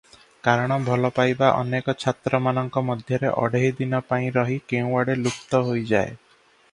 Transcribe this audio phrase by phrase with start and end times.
[0.45, 6.15] କାରଣ ଭଲପାଇବା ଅନେକ ଛାତ୍ରମାନଙ୍କ ମଧ୍ୟରେ ଅଢ଼େଇଦିନ ପାଇଁ ରହି କେଉଁଆଡ଼େ ଲୁପ୍ତ ହୋଇଯାଏ।